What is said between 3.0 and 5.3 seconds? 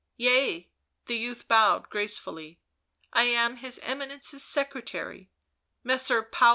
"I am his Eminence's secretary,